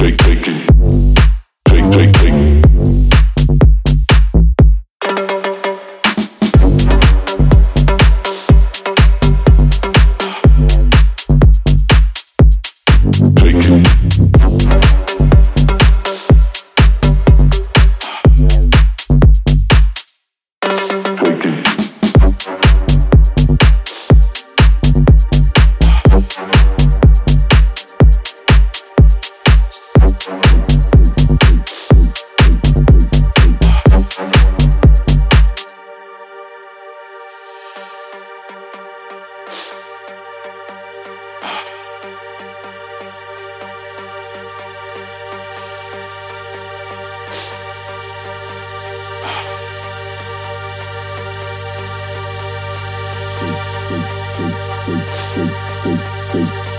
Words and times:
take, 0.00 0.16
take, 0.16 0.42
take, 0.42 0.69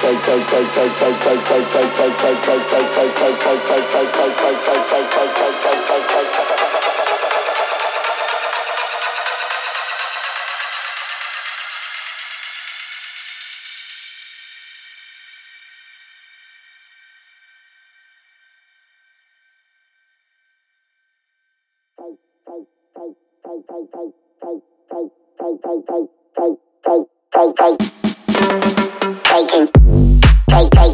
take, 0.00 0.22
take, 0.24 0.44
take, 30.54 30.84